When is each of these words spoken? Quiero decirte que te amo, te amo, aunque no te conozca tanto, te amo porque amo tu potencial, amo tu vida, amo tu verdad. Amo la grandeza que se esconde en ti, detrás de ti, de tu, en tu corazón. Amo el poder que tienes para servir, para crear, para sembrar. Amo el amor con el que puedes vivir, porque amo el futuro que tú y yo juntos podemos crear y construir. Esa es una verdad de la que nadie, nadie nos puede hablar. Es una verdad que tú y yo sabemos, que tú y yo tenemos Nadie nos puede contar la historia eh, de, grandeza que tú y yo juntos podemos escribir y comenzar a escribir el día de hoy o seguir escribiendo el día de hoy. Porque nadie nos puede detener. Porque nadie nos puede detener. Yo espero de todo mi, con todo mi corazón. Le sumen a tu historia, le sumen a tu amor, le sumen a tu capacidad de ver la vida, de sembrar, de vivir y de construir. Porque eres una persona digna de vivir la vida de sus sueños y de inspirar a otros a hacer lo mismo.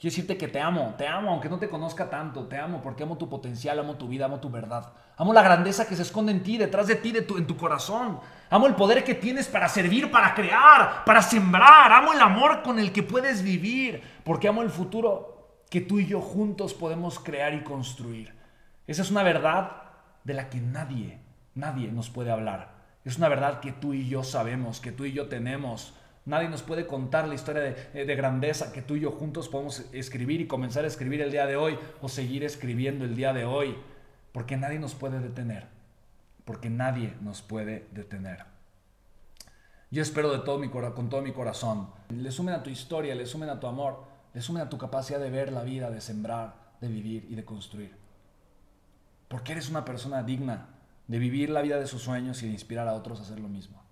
Quiero 0.00 0.12
decirte 0.12 0.38
que 0.38 0.48
te 0.48 0.58
amo, 0.58 0.94
te 0.96 1.06
amo, 1.06 1.30
aunque 1.30 1.50
no 1.50 1.58
te 1.58 1.68
conozca 1.68 2.08
tanto, 2.08 2.46
te 2.46 2.56
amo 2.56 2.80
porque 2.80 3.02
amo 3.02 3.18
tu 3.18 3.28
potencial, 3.28 3.78
amo 3.78 3.96
tu 3.96 4.08
vida, 4.08 4.24
amo 4.24 4.40
tu 4.40 4.48
verdad. 4.48 4.94
Amo 5.18 5.34
la 5.34 5.42
grandeza 5.42 5.86
que 5.86 5.94
se 5.94 6.00
esconde 6.00 6.32
en 6.32 6.42
ti, 6.42 6.56
detrás 6.56 6.86
de 6.86 6.94
ti, 6.94 7.12
de 7.12 7.20
tu, 7.20 7.36
en 7.36 7.46
tu 7.46 7.54
corazón. 7.58 8.18
Amo 8.48 8.66
el 8.66 8.76
poder 8.76 9.04
que 9.04 9.12
tienes 9.12 9.46
para 9.46 9.68
servir, 9.68 10.10
para 10.10 10.34
crear, 10.34 11.04
para 11.04 11.20
sembrar. 11.20 11.92
Amo 11.92 12.14
el 12.14 12.20
amor 12.22 12.62
con 12.62 12.78
el 12.78 12.92
que 12.92 13.02
puedes 13.02 13.42
vivir, 13.42 14.02
porque 14.24 14.48
amo 14.48 14.62
el 14.62 14.70
futuro 14.70 15.66
que 15.68 15.82
tú 15.82 15.98
y 15.98 16.06
yo 16.06 16.22
juntos 16.22 16.72
podemos 16.72 17.18
crear 17.18 17.52
y 17.52 17.62
construir. 17.62 18.34
Esa 18.86 19.02
es 19.02 19.10
una 19.10 19.22
verdad 19.22 19.82
de 20.24 20.32
la 20.32 20.48
que 20.48 20.62
nadie, 20.62 21.20
nadie 21.54 21.92
nos 21.92 22.08
puede 22.08 22.30
hablar. 22.30 22.70
Es 23.04 23.18
una 23.18 23.28
verdad 23.28 23.60
que 23.60 23.72
tú 23.72 23.92
y 23.92 24.08
yo 24.08 24.24
sabemos, 24.24 24.80
que 24.80 24.92
tú 24.92 25.04
y 25.04 25.12
yo 25.12 25.28
tenemos 25.28 25.92
Nadie 26.30 26.48
nos 26.48 26.62
puede 26.62 26.86
contar 26.86 27.26
la 27.26 27.34
historia 27.34 27.74
eh, 27.92 28.04
de, 28.04 28.14
grandeza 28.14 28.72
que 28.72 28.82
tú 28.82 28.94
y 28.94 29.00
yo 29.00 29.10
juntos 29.10 29.48
podemos 29.48 29.84
escribir 29.92 30.40
y 30.40 30.46
comenzar 30.46 30.84
a 30.84 30.86
escribir 30.86 31.22
el 31.22 31.32
día 31.32 31.44
de 31.44 31.56
hoy 31.56 31.76
o 32.00 32.08
seguir 32.08 32.44
escribiendo 32.44 33.04
el 33.04 33.16
día 33.16 33.32
de 33.32 33.44
hoy. 33.44 33.76
Porque 34.30 34.56
nadie 34.56 34.78
nos 34.78 34.94
puede 34.94 35.18
detener. 35.18 35.66
Porque 36.44 36.70
nadie 36.70 37.16
nos 37.20 37.42
puede 37.42 37.88
detener. 37.90 38.44
Yo 39.90 40.02
espero 40.02 40.30
de 40.30 40.38
todo 40.38 40.56
mi, 40.60 40.68
con 40.68 41.08
todo 41.08 41.20
mi 41.20 41.32
corazón. 41.32 41.90
Le 42.10 42.30
sumen 42.30 42.54
a 42.54 42.62
tu 42.62 42.70
historia, 42.70 43.16
le 43.16 43.26
sumen 43.26 43.48
a 43.48 43.58
tu 43.58 43.66
amor, 43.66 44.04
le 44.32 44.40
sumen 44.40 44.62
a 44.62 44.68
tu 44.68 44.78
capacidad 44.78 45.18
de 45.18 45.30
ver 45.30 45.50
la 45.50 45.64
vida, 45.64 45.90
de 45.90 46.00
sembrar, 46.00 46.54
de 46.80 46.86
vivir 46.86 47.26
y 47.28 47.34
de 47.34 47.44
construir. 47.44 47.92
Porque 49.26 49.50
eres 49.50 49.68
una 49.68 49.84
persona 49.84 50.22
digna 50.22 50.68
de 51.08 51.18
vivir 51.18 51.50
la 51.50 51.60
vida 51.60 51.80
de 51.80 51.88
sus 51.88 52.02
sueños 52.02 52.40
y 52.44 52.46
de 52.46 52.52
inspirar 52.52 52.86
a 52.86 52.94
otros 52.94 53.18
a 53.18 53.22
hacer 53.22 53.40
lo 53.40 53.48
mismo. 53.48 53.89